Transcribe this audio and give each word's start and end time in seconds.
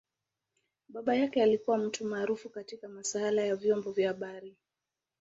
Baba 0.89 1.15
yake 1.15 1.43
alikua 1.43 1.77
mtu 1.77 2.05
maarufu 2.05 2.49
katika 2.49 2.87
masaala 2.87 3.41
ya 3.43 3.55
vyombo 3.55 3.91
vya 3.91 4.07
habari. 4.07 4.55